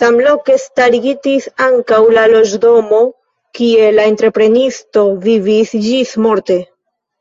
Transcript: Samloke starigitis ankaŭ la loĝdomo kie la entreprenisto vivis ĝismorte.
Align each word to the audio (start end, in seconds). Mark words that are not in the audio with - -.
Samloke 0.00 0.56
starigitis 0.64 1.50
ankaŭ 1.66 2.00
la 2.18 2.28
loĝdomo 2.36 3.04
kie 3.60 3.92
la 4.00 4.08
entreprenisto 4.16 5.08
vivis 5.30 5.80
ĝismorte. 5.94 6.66